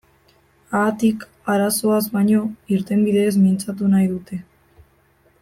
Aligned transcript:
Haatik, 0.77 1.25
arazoaz 1.55 1.99
baino, 2.15 2.41
irtenbideez 2.79 3.31
mintzatu 3.45 3.93
nahi 3.93 4.11
dute. 4.17 4.43